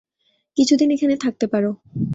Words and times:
কিছুদিন 0.57 0.89
এখানে 0.91 1.15
থাকতে 1.17 1.45
পারো। 1.47 1.71